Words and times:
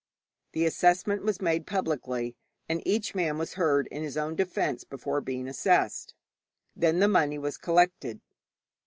The 0.53 0.65
assessment 0.65 1.21
was 1.21 1.41
made 1.43 1.67
publicly, 1.67 2.35
and 2.67 2.81
each 2.87 3.13
man 3.13 3.37
was 3.37 3.53
heard 3.53 3.85
in 3.91 4.01
his 4.01 4.17
own 4.17 4.33
defence 4.35 4.83
before 4.83 5.21
being 5.21 5.47
assessed. 5.47 6.15
Then 6.75 6.97
the 6.97 7.07
money 7.07 7.37
was 7.37 7.59
collected. 7.59 8.19